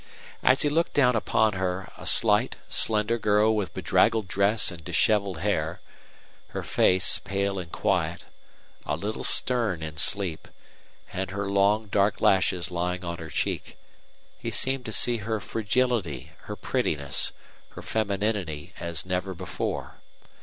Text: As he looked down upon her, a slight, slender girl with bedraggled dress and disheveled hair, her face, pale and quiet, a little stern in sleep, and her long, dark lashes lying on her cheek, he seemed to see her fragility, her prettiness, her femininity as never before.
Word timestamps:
As 0.41 0.63
he 0.63 0.69
looked 0.69 0.95
down 0.95 1.15
upon 1.15 1.53
her, 1.53 1.91
a 1.95 2.07
slight, 2.07 2.55
slender 2.67 3.19
girl 3.19 3.55
with 3.55 3.75
bedraggled 3.75 4.27
dress 4.27 4.71
and 4.71 4.83
disheveled 4.83 5.41
hair, 5.41 5.79
her 6.57 6.63
face, 6.63 7.19
pale 7.19 7.59
and 7.59 7.71
quiet, 7.71 8.25
a 8.83 8.95
little 8.95 9.23
stern 9.23 9.83
in 9.83 9.97
sleep, 9.97 10.47
and 11.13 11.29
her 11.29 11.47
long, 11.47 11.85
dark 11.85 12.19
lashes 12.19 12.71
lying 12.71 13.03
on 13.05 13.19
her 13.19 13.29
cheek, 13.29 13.77
he 14.39 14.49
seemed 14.49 14.85
to 14.85 14.91
see 14.91 15.17
her 15.17 15.39
fragility, 15.39 16.31
her 16.45 16.55
prettiness, 16.55 17.31
her 17.73 17.83
femininity 17.83 18.73
as 18.79 19.05
never 19.05 19.35
before. 19.35 19.97